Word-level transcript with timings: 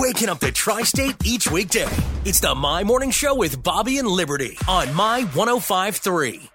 waking 0.00 0.30
up 0.30 0.40
the 0.40 0.50
tri 0.50 0.82
state 0.82 1.14
each 1.24 1.50
weekday. 1.50 1.86
It's 2.24 2.40
the 2.40 2.54
My 2.54 2.82
Morning 2.82 3.10
Show 3.10 3.34
with 3.34 3.62
Bobby 3.62 3.98
and 3.98 4.08
Liberty 4.08 4.56
on 4.66 4.94
My 4.94 5.24
1053. 5.34 6.48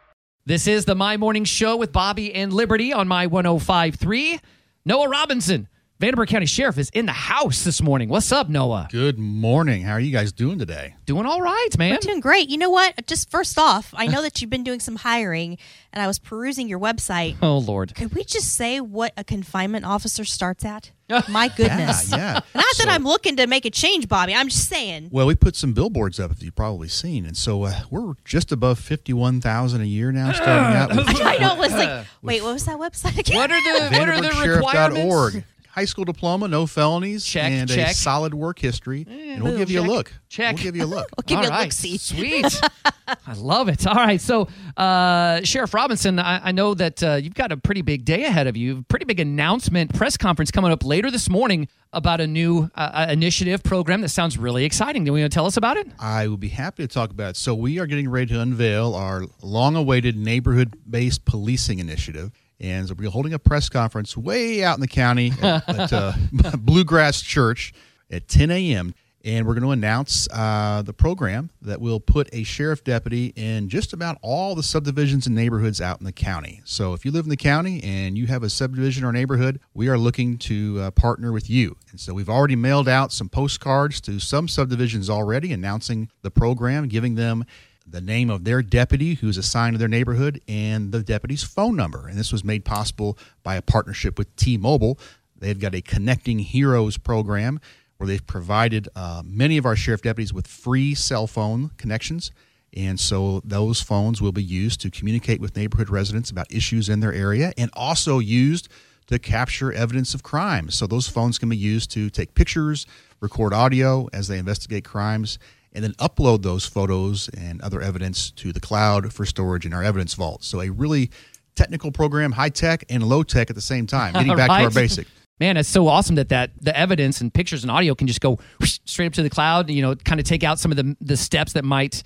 This 0.48 0.66
is 0.66 0.86
the 0.86 0.96
My 0.96 1.16
Morning 1.16 1.44
Show 1.44 1.78
with 1.78 1.92
Bobby 1.92 2.34
and 2.34 2.52
Liberty 2.52 2.92
on 2.92 3.08
My 3.08 3.28
1053. 3.28 4.40
Noah 4.84 5.10
Robinson, 5.10 5.68
Vanderburgh 5.98 6.28
County 6.28 6.46
Sheriff, 6.46 6.78
is 6.78 6.90
in 6.90 7.06
the 7.06 7.14
house 7.14 7.64
this 7.64 7.82
morning. 7.82 8.10
What's 8.10 8.30
up, 8.34 8.50
Noah? 8.50 8.90
Good 8.92 9.18
morning. 9.18 9.84
How 9.84 9.94
are 9.94 10.00
you 10.00 10.12
guys 10.12 10.34
doing 10.34 10.60
today? 10.60 10.96
Doing 11.06 11.26
all 11.26 11.40
right, 11.40 11.70
man. 11.78 11.98
Doing 12.02 12.20
great. 12.20 12.50
You 12.50 12.58
know 12.58 12.70
what? 12.70 13.08
Just 13.08 13.32
first 13.32 13.58
off, 13.58 13.94
I 13.96 14.08
know 14.08 14.22
that 14.22 14.42
you've 14.42 14.50
been 14.50 14.66
doing 14.66 14.82
some 14.82 14.98
hiring, 14.98 15.58
and 15.94 16.04
I 16.04 16.08
was 16.08 16.20
perusing 16.20 16.68
your 16.68 16.80
website. 16.80 17.38
Oh, 17.46 17.60
Lord. 17.60 17.94
Could 17.96 18.14
we 18.16 18.24
just 18.24 18.54
say 18.56 18.82
what 18.82 19.14
a 19.16 19.24
confinement 19.24 19.86
officer 19.86 20.26
starts 20.26 20.66
at? 20.66 20.92
My 21.30 21.48
goodness. 21.48 22.10
Yeah, 22.12 22.18
yeah. 22.18 22.40
Not 22.56 22.78
that 22.80 22.88
I'm 22.90 23.04
looking 23.04 23.36
to 23.38 23.46
make 23.48 23.66
a 23.66 23.70
change, 23.70 24.10
Bobby. 24.10 24.34
I'm 24.34 24.50
just 24.50 24.68
saying. 24.68 25.10
Well, 25.12 25.28
we 25.28 25.36
put 25.36 25.56
some 25.56 25.74
billboards 25.74 26.20
up 26.20 26.32
that 26.32 26.42
you've 26.42 26.56
probably 26.56 26.88
seen, 26.90 27.26
and 27.26 27.38
so 27.38 27.64
uh, 27.64 27.82
we're 27.92 28.16
just 28.26 28.52
above 28.52 28.80
fifty-one 28.80 29.42
thousand 29.42 29.82
a 29.82 29.86
year 29.86 30.12
now, 30.12 30.32
starting 30.34 30.76
out 30.76 30.90
with 30.90 31.22
I 31.22 31.38
know. 31.38 31.54
It 31.54 31.60
was 31.60 31.72
like, 31.74 32.06
wait, 32.24 32.42
what 32.42 32.54
was 32.54 32.66
that 32.66 32.80
website 32.80 33.18
again? 33.18 33.38
What 33.38 33.52
are 33.52 33.62
the 33.62 33.98
what 33.98 34.10
are 34.10 34.22
the 34.22 34.52
requirements? 34.56 35.46
High 35.76 35.84
school 35.84 36.06
diploma, 36.06 36.48
no 36.48 36.66
felonies, 36.68 37.26
Check, 37.26 37.52
and 37.52 37.70
check. 37.70 37.90
a 37.92 37.94
solid 37.94 38.34
work 38.34 38.60
history, 38.60 39.06
and 39.10 39.44
we'll 39.44 39.58
give 39.58 39.70
you 39.70 39.82
a 39.82 39.84
look. 39.84 40.14
check. 40.30 40.56
We'll 40.56 40.64
give 40.64 40.78
you 40.78 40.86
a 40.86 40.86
look. 40.86 41.10
I'll 41.18 41.24
give 41.28 41.38
All 41.40 41.44
you 41.44 41.50
a 41.50 41.52
right. 41.52 41.64
look-see. 41.64 41.98
Sweet. 41.98 42.62
I 43.08 43.34
love 43.36 43.68
it. 43.68 43.86
All 43.86 43.94
right. 43.94 44.22
So, 44.22 44.48
uh, 44.78 45.42
Sheriff 45.44 45.74
Robinson, 45.74 46.18
I, 46.18 46.48
I 46.48 46.52
know 46.54 46.76
that 46.76 47.04
uh, 47.04 47.16
you've 47.16 47.34
got 47.34 47.52
a 47.52 47.58
pretty 47.58 47.82
big 47.82 48.06
day 48.06 48.24
ahead 48.24 48.48
of 48.48 48.56
you. 48.56 48.84
Pretty 48.88 49.04
big 49.04 49.20
announcement, 49.20 49.94
press 49.94 50.16
conference 50.16 50.50
coming 50.50 50.72
up 50.72 50.86
later 50.86 51.12
this 51.12 51.30
morning 51.30 51.68
about 51.92 52.22
a 52.22 52.28
new 52.28 52.70
uh, 52.76 53.08
initiative 53.10 53.62
program 53.62 54.00
that 54.00 54.10
sounds 54.10 54.38
really 54.38 54.64
exciting. 54.64 55.04
Do 55.04 55.10
you 55.10 55.20
want 55.20 55.30
to 55.30 55.36
tell 55.36 55.46
us 55.46 55.58
about 55.58 55.76
it? 55.76 55.88
I 56.00 56.28
would 56.30 56.40
be 56.40 56.48
happy 56.50 56.84
to 56.84 56.94
talk 56.94 57.10
about 57.12 57.32
it. 57.32 57.36
So 57.36 57.54
we 57.54 57.80
are 57.80 57.86
getting 57.86 58.10
ready 58.10 58.28
to 58.34 58.40
unveil 58.40 58.96
our 58.96 59.24
long-awaited 59.42 60.16
neighborhood-based 60.18 61.26
policing 61.26 61.80
initiative. 61.80 62.32
And 62.60 62.88
so 62.88 62.96
we're 62.98 63.10
holding 63.10 63.34
a 63.34 63.40
press 63.40 63.70
conference 63.70 64.16
way 64.16 64.64
out 64.64 64.78
in 64.78 64.82
the 64.82 64.88
county 64.88 65.34
at, 65.42 65.68
at 65.80 65.94
uh, 65.94 66.14
Bluegrass 66.58 67.22
Church 67.22 67.74
at 68.10 68.28
10 68.28 68.52
a.m. 68.52 68.94
And 69.26 69.48
we're 69.48 69.56
going 69.56 69.64
to 69.64 69.72
announce 69.72 70.28
uh, 70.32 70.84
the 70.86 70.94
program 70.94 71.50
that 71.64 71.82
will 71.82 72.00
put 72.00 72.30
a 72.32 72.44
sheriff 72.44 72.84
deputy 72.84 73.34
in 73.36 73.70
just 73.70 73.92
about 73.92 74.20
all 74.22 74.54
the 74.54 74.62
subdivisions 74.62 75.26
and 75.26 75.36
neighborhoods 75.36 75.82
out 75.82 76.00
in 76.00 76.06
the 76.06 76.12
county. 76.12 76.62
So 76.64 76.94
if 76.94 77.06
you 77.06 77.12
live 77.12 77.26
in 77.26 77.32
the 77.32 77.36
county 77.36 77.84
and 77.84 78.16
you 78.20 78.28
have 78.28 78.44
a 78.44 78.52
subdivision 78.52 79.04
or 79.04 79.12
neighborhood, 79.12 79.60
we 79.74 79.88
are 79.88 79.98
looking 79.98 80.38
to 80.40 80.80
uh, 80.80 80.92
partner 80.92 81.32
with 81.32 81.50
you. 81.50 81.76
And 81.90 82.00
so 82.00 82.14
we've 82.14 82.30
already 82.30 82.56
mailed 82.56 82.88
out 82.88 83.12
some 83.12 83.28
postcards 83.28 84.00
to 84.02 84.20
some 84.20 84.48
subdivisions 84.48 85.10
already 85.10 85.52
announcing 85.52 86.12
the 86.22 86.30
program, 86.30 86.88
giving 86.88 87.16
them 87.16 87.46
the 87.88 88.02
name 88.02 88.30
of 88.30 88.44
their 88.44 88.62
deputy 88.62 89.16
who's 89.16 89.38
assigned 89.38 89.76
to 89.76 89.78
their 89.78 89.88
neighborhood 89.88 90.42
and 90.48 90.92
the 90.92 91.04
deputy's 91.04 91.44
phone 91.44 91.76
number. 91.76 92.08
And 92.08 92.18
this 92.18 92.32
was 92.32 92.44
made 92.44 92.66
possible 92.66 93.18
by 93.44 93.56
a 93.56 93.62
partnership 93.62 94.18
with 94.18 94.36
T 94.36 94.58
Mobile. 94.58 95.00
They've 95.38 95.60
got 95.60 95.76
a 95.76 95.82
Connecting 95.82 96.40
Heroes 96.40 96.98
program 96.98 97.60
where 97.98 98.08
they've 98.08 98.26
provided 98.26 98.90
uh, 98.96 99.22
many 99.26 99.58
of 99.58 99.66
our 99.66 99.76
sheriff 99.76 100.02
deputies 100.02 100.34
with 100.34 100.48
free 100.48 100.96
cell 100.96 101.28
phone 101.28 101.72
connections. 101.78 102.32
And 102.76 103.00
so 103.00 103.42
those 103.46 103.82
phones 103.82 104.22
will 104.22 104.34
be 104.34 104.44
used 104.44 104.82
to 104.82 104.90
communicate 104.90 105.40
with 105.40 105.56
neighborhood 105.56 105.90
residents 105.90 106.30
about 106.30 106.52
issues 106.52 106.90
in 106.90 107.00
their 107.00 107.14
area 107.14 107.54
and 107.58 107.70
also 107.74 108.20
used 108.20 108.68
to 109.08 109.20
capture 109.20 109.72
evidence 109.72 110.14
of 110.14 110.24
crime. 110.24 110.70
So 110.70 110.88
those 110.88 111.08
phones 111.08 111.38
can 111.38 111.48
be 111.48 111.56
used 111.56 111.92
to 111.92 112.10
take 112.10 112.34
pictures, 112.34 112.86
record 113.22 113.54
audio 113.54 114.10
as 114.12 114.28
they 114.28 114.40
investigate 114.40 114.84
crimes, 114.84 115.40
and 115.76 115.84
then 115.84 115.94
upload 115.94 116.42
those 116.42 116.66
photos 116.66 117.30
and 117.38 117.62
other 117.62 117.82
evidence 117.82 118.32
to 118.32 118.52
the 118.52 118.60
cloud 118.60 119.14
for 119.14 119.26
storage 119.26 119.66
in 119.66 119.74
our 119.74 119.84
evidence 119.84 120.14
vault. 120.14 120.44
So 120.44 120.62
a 120.62 120.70
really 120.70 121.12
technical 121.56 121.92
program, 121.92 122.32
high 122.32 122.50
tech 122.50 122.86
and 122.90 123.04
low 123.04 123.24
tech 123.24 123.50
at 123.50 123.56
the 123.56 123.62
same 123.62 123.86
time, 123.86 124.14
getting 124.14 124.36
back 124.38 124.48
to 124.48 124.66
our 124.66 124.72
basic. 124.72 125.08
Man, 125.40 125.58
it's 125.58 125.68
so 125.68 125.88
awesome 125.88 126.16
that, 126.16 126.30
that 126.30 126.52
the 126.62 126.76
evidence 126.78 127.20
and 127.20 127.34
pictures 127.34 127.64
and 127.64 127.70
audio 127.70 127.94
can 127.94 128.08
just 128.08 128.22
go 128.22 128.40
straight 128.62 129.08
up 129.08 129.14
to 129.14 129.24
the 129.24 129.30
cloud. 129.30 129.70
You 129.70 129.82
know, 129.82 129.96
kind 129.96 130.20
of 130.20 130.26
take 130.26 130.44
out 130.44 130.60
some 130.60 130.72
of 130.72 130.78
the 130.78 130.96
the 131.02 131.18
steps 131.18 131.54
that 131.54 131.66
might, 131.66 132.04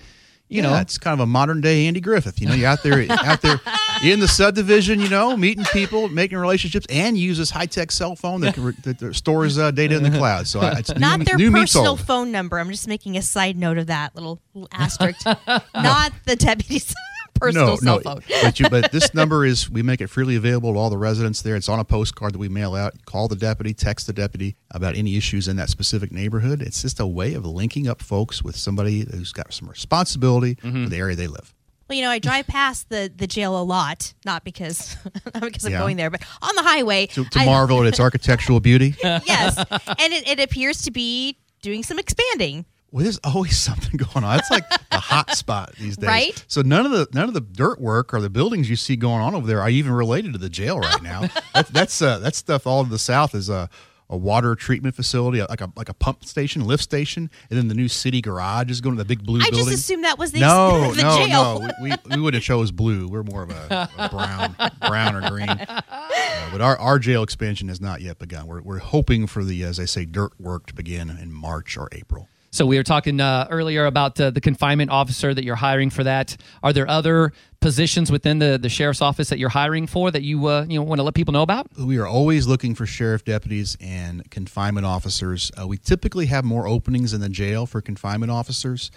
you 0.50 0.62
yeah, 0.62 0.70
know, 0.70 0.76
it's 0.78 0.98
kind 0.98 1.14
of 1.14 1.20
a 1.20 1.26
modern 1.26 1.60
day 1.60 1.86
Andy 1.86 2.00
Griffith. 2.00 2.40
You 2.40 2.48
know, 2.48 2.54
you're 2.54 2.68
out 2.68 2.82
there, 2.82 3.06
out 3.08 3.40
there 3.40 3.60
in 4.02 4.18
the 4.18 4.26
subdivision. 4.26 4.98
You 4.98 5.08
know, 5.08 5.36
meeting 5.36 5.64
people, 5.72 6.08
making 6.08 6.38
relationships, 6.38 6.86
and 6.90 7.16
use 7.16 7.38
this 7.38 7.50
high 7.50 7.66
tech 7.66 7.92
cell 7.92 8.16
phone 8.16 8.40
that, 8.40 8.54
can, 8.54 8.74
that 8.82 9.14
stores 9.14 9.58
uh, 9.58 9.70
data 9.70 9.96
in 9.96 10.02
the 10.02 10.10
cloud. 10.10 10.48
So 10.48 10.60
uh, 10.60 10.74
it's 10.76 10.92
Not 10.98 11.20
new, 11.20 11.24
their 11.24 11.36
new 11.36 11.52
personal 11.52 11.96
phone 11.96 12.32
number. 12.32 12.58
I'm 12.58 12.68
just 12.68 12.88
making 12.88 13.16
a 13.16 13.22
side 13.22 13.56
note 13.56 13.78
of 13.78 13.86
that 13.86 14.16
little, 14.16 14.40
little 14.52 14.68
asterisk. 14.72 15.24
Not 15.74 16.12
the 16.26 16.34
deputy's 16.34 16.92
personal 17.40 17.66
no, 17.68 17.76
cell 17.76 17.96
no, 17.96 18.00
phone. 18.02 18.22
but, 18.42 18.60
you, 18.60 18.68
but 18.70 18.92
this 18.92 19.12
number 19.14 19.44
is 19.44 19.68
we 19.70 19.82
make 19.82 20.00
it 20.00 20.08
freely 20.08 20.36
available 20.36 20.72
to 20.72 20.78
all 20.78 20.90
the 20.90 20.98
residents 20.98 21.42
there. 21.42 21.56
It's 21.56 21.68
on 21.68 21.78
a 21.78 21.84
postcard 21.84 22.34
that 22.34 22.38
we 22.38 22.48
mail 22.48 22.74
out. 22.74 22.94
Call 23.06 23.28
the 23.28 23.36
deputy, 23.36 23.74
text 23.74 24.06
the 24.06 24.12
deputy 24.12 24.56
about 24.70 24.94
any 24.96 25.16
issues 25.16 25.48
in 25.48 25.56
that 25.56 25.68
specific 25.70 26.12
neighborhood. 26.12 26.62
It's 26.62 26.82
just 26.82 27.00
a 27.00 27.06
way 27.06 27.34
of 27.34 27.44
linking 27.44 27.88
up 27.88 28.02
folks 28.02 28.42
with 28.44 28.56
somebody 28.56 29.06
who's 29.10 29.32
got 29.32 29.52
some 29.52 29.68
responsibility 29.68 30.56
Mm-hmm. 30.56 30.84
for 30.84 30.90
the 30.90 30.96
area 30.96 31.16
they 31.16 31.26
live. 31.26 31.54
Well, 31.88 31.96
you 31.96 32.04
know, 32.04 32.10
I 32.10 32.18
drive 32.20 32.46
past 32.46 32.88
the, 32.88 33.10
the 33.14 33.26
jail 33.26 33.60
a 33.60 33.64
lot, 33.64 34.14
not 34.24 34.44
because 34.44 34.96
not 35.34 35.42
because 35.42 35.64
I'm 35.64 35.72
Yeah. 35.72 35.80
going 35.80 35.96
there, 35.96 36.10
but 36.10 36.22
on 36.40 36.54
the 36.54 36.62
highway. 36.62 37.06
To, 37.06 37.24
to 37.24 37.38
I- 37.40 37.44
marvel 37.46 37.80
at 37.80 37.86
its 37.86 37.98
architectural 37.98 38.60
beauty. 38.60 38.94
yes, 39.02 39.56
and 39.58 40.12
it, 40.12 40.28
it 40.28 40.40
appears 40.40 40.82
to 40.82 40.90
be 40.92 41.36
doing 41.62 41.82
some 41.82 41.98
expanding. 41.98 42.64
Well, 42.92 43.04
there's 43.04 43.18
always 43.24 43.58
something 43.60 43.96
going 43.96 44.24
on. 44.24 44.38
It's 44.38 44.50
like 44.50 44.68
the 44.68 44.98
hot 44.98 45.34
spot 45.36 45.74
these 45.78 45.96
days. 45.96 46.08
Right? 46.08 46.44
So 46.48 46.62
none 46.62 46.86
of 46.86 46.92
the 46.92 47.06
none 47.12 47.28
of 47.28 47.34
the 47.34 47.40
dirt 47.40 47.80
work 47.80 48.12
or 48.12 48.20
the 48.20 48.30
buildings 48.30 48.68
you 48.68 48.76
see 48.76 48.96
going 48.96 49.20
on 49.22 49.34
over 49.34 49.46
there 49.46 49.60
are 49.60 49.70
even 49.70 49.92
related 49.92 50.32
to 50.32 50.38
the 50.38 50.48
jail 50.50 50.78
right 50.78 51.02
now. 51.02 51.22
that, 51.54 51.68
that's 51.68 52.02
uh, 52.02 52.18
that 52.18 52.34
stuff 52.34 52.66
all 52.66 52.84
to 52.84 52.90
the 52.90 52.98
south 52.98 53.34
is 53.34 53.48
a, 53.48 53.68
a 54.08 54.16
water 54.16 54.56
treatment 54.56 54.96
facility, 54.96 55.40
like 55.40 55.60
a 55.60 55.70
like 55.76 55.88
a 55.88 55.94
pump 55.94 56.24
station, 56.24 56.64
lift 56.66 56.82
station, 56.82 57.30
and 57.48 57.58
then 57.58 57.68
the 57.68 57.74
new 57.74 57.86
city 57.86 58.20
garage 58.20 58.70
is 58.70 58.80
going 58.80 58.96
to 58.96 59.02
the 59.02 59.06
big 59.08 59.24
blue 59.24 59.38
I 59.40 59.50
building. 59.50 59.66
just 59.66 59.84
assumed 59.84 60.04
that 60.04 60.18
was 60.18 60.32
the, 60.32 60.40
no, 60.40 60.90
the 60.94 61.02
no, 61.02 61.16
jail. 61.16 61.60
no. 61.60 61.70
We, 61.80 61.90
we, 61.90 62.16
we 62.16 62.20
would 62.20 62.34
have 62.34 62.42
chose 62.42 62.72
blue. 62.72 63.06
We're 63.06 63.22
more 63.22 63.44
of 63.44 63.50
a, 63.50 63.88
a 63.96 64.08
brown, 64.08 64.56
brown 64.80 65.14
or 65.14 65.28
green. 65.30 65.48
Uh, 66.40 66.52
but 66.52 66.60
our, 66.60 66.78
our 66.78 66.98
jail 66.98 67.22
expansion 67.22 67.68
has 67.68 67.80
not 67.80 68.00
yet 68.00 68.18
begun. 68.18 68.46
We're, 68.46 68.62
we're 68.62 68.78
hoping 68.78 69.26
for 69.26 69.44
the, 69.44 69.62
as 69.62 69.78
I 69.78 69.84
say, 69.84 70.04
dirt 70.04 70.32
work 70.40 70.66
to 70.66 70.74
begin 70.74 71.10
in 71.10 71.32
March 71.32 71.76
or 71.76 71.88
April. 71.92 72.28
So 72.52 72.66
we 72.66 72.76
were 72.76 72.82
talking 72.82 73.20
uh, 73.20 73.46
earlier 73.48 73.86
about 73.86 74.20
uh, 74.20 74.30
the 74.30 74.40
confinement 74.40 74.90
officer 74.90 75.32
that 75.32 75.44
you're 75.44 75.54
hiring 75.54 75.88
for 75.88 76.02
that. 76.02 76.36
Are 76.64 76.72
there 76.72 76.88
other 76.88 77.32
positions 77.60 78.10
within 78.10 78.40
the, 78.40 78.58
the 78.60 78.68
sheriff's 78.68 79.00
office 79.00 79.28
that 79.28 79.38
you're 79.38 79.50
hiring 79.50 79.86
for 79.86 80.10
that 80.10 80.22
you 80.22 80.46
uh, 80.46 80.66
you 80.68 80.78
know 80.78 80.84
want 80.84 80.98
to 80.98 81.04
let 81.04 81.14
people 81.14 81.32
know 81.32 81.42
about? 81.42 81.68
We 81.78 81.98
are 81.98 82.08
always 82.08 82.48
looking 82.48 82.74
for 82.74 82.86
sheriff 82.86 83.24
deputies 83.24 83.76
and 83.80 84.28
confinement 84.30 84.84
officers. 84.84 85.52
Uh, 85.60 85.68
we 85.68 85.76
typically 85.76 86.26
have 86.26 86.44
more 86.44 86.66
openings 86.66 87.12
in 87.12 87.20
the 87.20 87.28
jail 87.28 87.66
for 87.66 87.80
confinement 87.80 88.32
officers. 88.32 88.90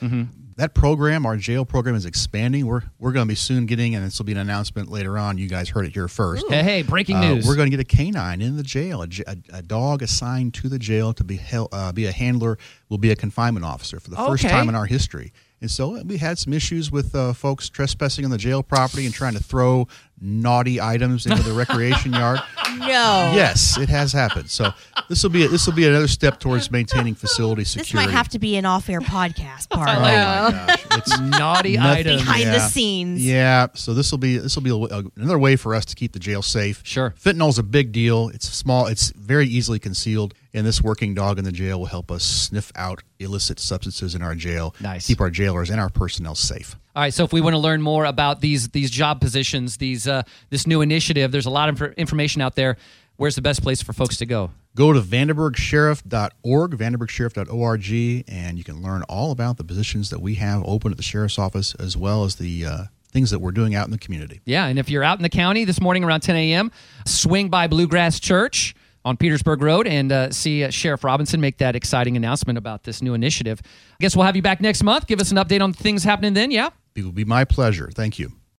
That 0.55 0.75
program, 0.75 1.25
our 1.25 1.35
jail 1.35 1.65
program, 1.65 1.95
is 1.95 2.05
expanding. 2.05 2.65
We're 2.67 2.83
we're 2.99 3.11
going 3.11 3.25
to 3.25 3.31
be 3.31 3.35
soon 3.35 3.65
getting, 3.65 3.95
and 3.95 4.05
this 4.05 4.19
will 4.19 4.25
be 4.25 4.33
an 4.33 4.37
announcement 4.37 4.89
later 4.91 5.17
on. 5.17 5.37
You 5.39 5.47
guys 5.49 5.69
heard 5.69 5.85
it 5.85 5.93
here 5.93 6.07
first. 6.07 6.45
Hey, 6.47 6.61
hey, 6.63 6.81
breaking 6.83 7.17
Uh, 7.17 7.33
news. 7.35 7.47
we're 7.47 7.55
going 7.55 7.71
to 7.71 7.75
get 7.75 7.79
a 7.79 7.95
canine 7.95 8.41
in 8.41 8.55
the 8.55 8.63
jail, 8.63 9.01
a, 9.01 9.07
a, 9.51 9.61
dog 9.63 10.03
assigned 10.03 10.53
to 10.55 10.69
the 10.69 10.77
jail 10.77 11.11
to 11.13 11.23
be 11.23 11.37
hel- 11.37 11.69
uh, 11.71 11.91
be 11.91 12.05
a 12.05 12.11
handler, 12.11 12.57
will 12.89 12.99
be 12.99 13.09
a 13.11 13.15
confinement 13.15 13.65
officer 13.65 13.99
for 13.99 14.09
the 14.11 14.15
first 14.15 14.43
time 14.43 14.69
in 14.69 14.75
our 14.75 14.85
history. 14.85 15.33
And 15.61 15.71
so 15.71 15.95
uh, 15.95 16.03
we 16.05 16.17
had 16.17 16.37
some 16.37 16.51
issues 16.53 16.91
with 16.91 17.15
uh, 17.15 17.31
folks 17.33 17.69
trespassing 17.69 18.25
on 18.25 18.31
the 18.31 18.37
jail 18.37 18.61
property 18.61 19.05
and 19.05 19.13
trying 19.15 19.33
to 19.33 19.41
throw 19.41 19.87
naughty 20.19 20.79
items 20.81 21.25
into 21.25 21.41
the 21.41 21.53
recreation 21.63 22.11
yard. 22.13 22.41
no. 22.77 23.31
Yes, 23.33 23.77
it 23.77 23.87
has 23.89 24.11
happened. 24.11 24.49
So 24.51 24.71
this 25.09 25.23
will 25.23 25.29
be 25.29 25.45
this 25.47 25.65
will 25.65 25.73
be 25.73 25.87
another 25.87 26.07
step 26.07 26.39
towards 26.39 26.71
maintaining 26.71 27.15
facility 27.15 27.63
security. 27.63 27.81
This 27.81 27.87
security. 27.87 28.07
might 28.11 28.17
have 28.17 28.29
to 28.29 28.39
be 28.39 28.55
an 28.57 28.65
off-air 28.65 29.01
podcast 29.01 29.69
part. 29.69 29.89
Oh 29.89 29.99
my 30.01 30.11
gosh, 30.11 30.85
it's 30.91 31.19
Naughty 31.19 31.77
Nothing 31.77 31.97
items. 31.97 32.21
Behind 32.21 32.47
the 32.47 32.59
scenes. 32.59 33.25
Yeah, 33.25 33.67
so 33.73 33.93
this 33.93 34.11
will 34.11 34.17
be 34.19 34.37
this 34.37 34.55
will 34.55 34.63
be 34.63 34.69
a 34.69 34.79
w- 34.87 35.11
another 35.15 35.39
way 35.39 35.55
for 35.55 35.73
us 35.75 35.85
to 35.85 35.95
keep 35.95 36.13
the 36.13 36.19
jail 36.19 36.41
safe. 36.41 36.81
Sure. 36.83 37.13
fentanyl's 37.19 37.57
a 37.59 37.63
big 37.63 37.91
deal. 37.91 38.29
It's 38.29 38.47
small. 38.49 38.87
It's 38.87 39.11
very 39.11 39.47
easily 39.47 39.79
concealed, 39.79 40.33
and 40.53 40.65
this 40.65 40.81
working 40.81 41.13
dog 41.13 41.37
in 41.39 41.45
the 41.45 41.51
jail 41.51 41.79
will 41.79 41.87
help 41.87 42.11
us 42.11 42.23
sniff 42.23 42.71
out 42.75 43.03
illicit 43.19 43.59
substances 43.59 44.15
in 44.15 44.21
our 44.21 44.35
jail. 44.35 44.75
Nice. 44.81 45.07
Keep 45.07 45.21
our 45.21 45.29
jailers 45.29 45.69
and 45.69 45.79
our 45.79 45.89
personnel 45.89 46.35
safe. 46.35 46.75
All 46.95 47.01
right, 47.01 47.13
so 47.13 47.23
if 47.23 47.33
we 47.33 47.41
want 47.41 47.55
to 47.55 47.59
learn 47.59 47.81
more 47.81 48.05
about 48.05 48.39
these 48.41 48.69
these 48.69 48.91
job 48.91 49.19
positions, 49.19 49.77
these 49.77 50.07
uh, 50.07 50.23
this 50.51 50.67
new 50.67 50.81
initiative, 50.81 51.31
there's 51.31 51.47
a 51.47 51.49
lot 51.49 51.69
of 51.69 51.75
infor- 51.75 51.95
information 51.97 52.41
out 52.41 52.55
there. 52.55 52.77
Where's 53.15 53.35
the 53.35 53.41
best 53.41 53.61
place 53.63 53.81
for 53.81 53.93
folks 53.93 54.17
to 54.17 54.25
go? 54.25 54.51
Go 54.75 54.91
to 54.91 54.99
vanderburghsheriff.org, 55.01 56.71
vanderburghsheriff.org, 56.71 58.25
and 58.27 58.57
you 58.57 58.63
can 58.63 58.81
learn 58.81 59.03
all 59.03 59.31
about 59.31 59.57
the 59.57 59.63
positions 59.63 60.09
that 60.09 60.19
we 60.19 60.35
have 60.35 60.63
open 60.65 60.89
at 60.91 60.97
the 60.97 61.03
sheriff's 61.03 61.37
office, 61.37 61.75
as 61.75 61.95
well 61.95 62.23
as 62.23 62.37
the 62.37 62.65
uh, 62.65 62.83
things 63.11 63.29
that 63.29 63.37
we're 63.39 63.51
doing 63.51 63.75
out 63.75 63.85
in 63.85 63.91
the 63.91 63.99
community. 63.99 64.41
Yeah, 64.45 64.65
and 64.65 64.79
if 64.79 64.89
you're 64.89 65.03
out 65.03 65.19
in 65.19 65.23
the 65.23 65.29
county 65.29 65.63
this 65.63 65.79
morning 65.79 66.03
around 66.03 66.21
10 66.21 66.35
a.m., 66.35 66.71
swing 67.05 67.49
by 67.49 67.67
Bluegrass 67.67 68.19
Church. 68.19 68.73
on 69.05 69.17
Petersburg 69.17 69.61
Road 69.61 69.85
and 69.85 70.11
uh, 70.13 70.31
see 70.31 70.63
uh, 70.63 70.69
Sheriff 70.69 71.03
Robinson 71.03 71.41
make 71.41 71.57
that 71.57 71.75
exciting 71.75 72.15
announcement 72.15 72.57
about 72.57 72.83
this 72.83 73.01
new 73.01 73.13
initiative. 73.13 73.59
I 73.65 73.97
guess 73.99 74.15
we'll 74.15 74.25
have 74.25 74.37
you 74.37 74.41
back 74.41 74.61
next 74.61 74.81
month. 74.81 75.07
Give 75.07 75.19
us 75.19 75.29
an 75.29 75.37
update 75.37 75.61
on 75.61 75.73
things 75.73 76.05
happening 76.05 76.33
then. 76.33 76.51
Yeah. 76.51 76.69
It 76.95 77.03
will 77.03 77.11
be 77.11 77.25
my 77.25 77.43
pleasure. 77.43 77.91
Thank 77.93 78.17
you. 78.17 78.31